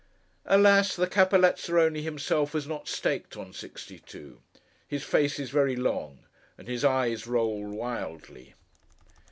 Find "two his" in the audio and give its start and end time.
3.99-5.03